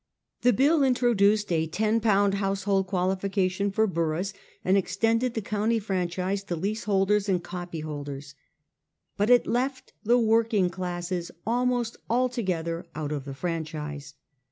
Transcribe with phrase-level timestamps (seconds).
[0.41, 2.33] The bib introduced a 10Z.
[2.33, 4.33] household qualification for boroughs,
[4.65, 8.33] and extended the county franchise to leaseholders and copyholders.
[9.15, 14.15] But it left the working classes almost altogether out of the franchise.